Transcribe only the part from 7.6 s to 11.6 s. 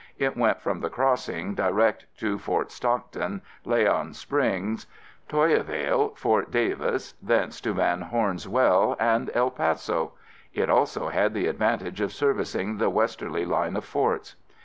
to Van Horn's well and El Paso. It also had the